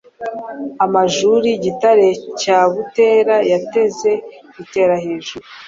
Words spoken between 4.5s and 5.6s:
itera hejuru,